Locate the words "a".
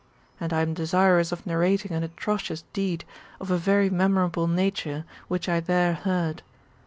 3.51-3.57